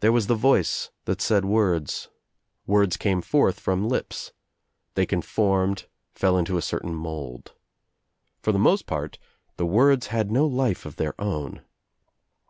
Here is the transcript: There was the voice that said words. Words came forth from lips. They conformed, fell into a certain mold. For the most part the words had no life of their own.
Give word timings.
There 0.00 0.12
was 0.12 0.26
the 0.26 0.34
voice 0.34 0.90
that 1.06 1.22
said 1.22 1.46
words. 1.46 2.08
Words 2.66 2.98
came 2.98 3.22
forth 3.22 3.58
from 3.58 3.88
lips. 3.88 4.30
They 4.94 5.06
conformed, 5.06 5.86
fell 6.12 6.36
into 6.36 6.58
a 6.58 6.60
certain 6.60 6.94
mold. 6.94 7.54
For 8.42 8.52
the 8.52 8.58
most 8.58 8.84
part 8.84 9.18
the 9.56 9.64
words 9.64 10.08
had 10.08 10.30
no 10.30 10.44
life 10.44 10.84
of 10.84 10.96
their 10.96 11.18
own. 11.18 11.62